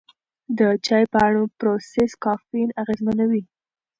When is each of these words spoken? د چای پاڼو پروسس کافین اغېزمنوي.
د 0.57 0.59
چای 0.85 1.03
پاڼو 1.13 1.43
پروسس 1.59 2.11
کافین 2.23 2.69
اغېزمنوي. 2.81 3.43